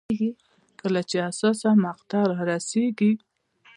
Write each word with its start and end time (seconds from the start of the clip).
کله 0.81 1.01
چې 1.09 1.17
حساسه 1.27 1.69
مقطعه 1.85 2.29
رارسېږي. 2.47 3.11